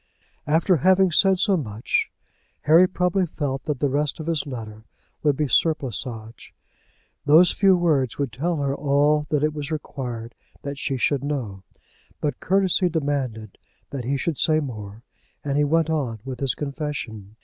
After 0.47 0.77
having 0.77 1.11
said 1.11 1.37
so 1.37 1.55
much, 1.55 2.09
Harry 2.61 2.87
probably 2.87 3.27
felt 3.27 3.65
that 3.65 3.79
the 3.79 3.87
rest 3.87 4.19
of 4.19 4.25
his 4.25 4.47
letter 4.47 4.83
would 5.21 5.37
be 5.37 5.47
surplusage. 5.47 6.55
Those 7.27 7.51
few 7.51 7.77
words 7.77 8.17
would 8.17 8.31
tell 8.31 8.55
her 8.55 8.75
all 8.75 9.27
that 9.29 9.43
it 9.43 9.53
was 9.53 9.69
required 9.69 10.33
that 10.63 10.79
she 10.79 10.97
should 10.97 11.23
know. 11.23 11.61
But 12.19 12.39
courtesy 12.39 12.89
demanded 12.89 13.59
that 13.91 14.03
he 14.05 14.17
should 14.17 14.39
say 14.39 14.59
more, 14.59 15.03
and 15.43 15.55
he 15.55 15.63
went 15.63 15.91
on 15.91 16.17
with 16.25 16.39
his 16.39 16.55
confession. 16.55 17.35